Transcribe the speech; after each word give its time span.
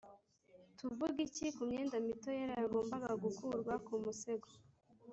tuvuge 0.77 1.19
iki 1.27 1.45
ku 1.55 1.61
myenda 1.69 1.97
mito 2.05 2.29
yera 2.37 2.55
yagombaga 2.61 3.09
gukurwa 3.23 3.73
ku 3.85 3.93
musego 4.03 4.47